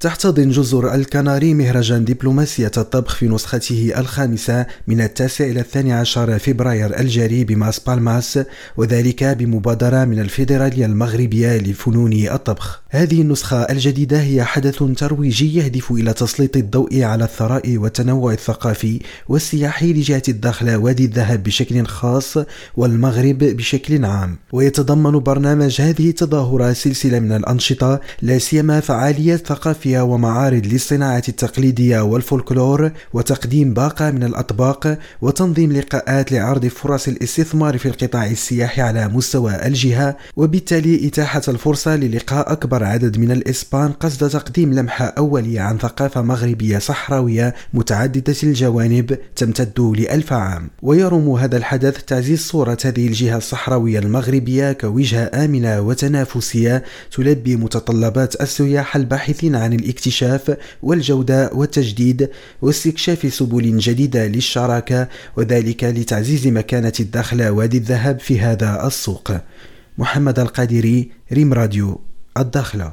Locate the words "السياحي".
38.26-38.82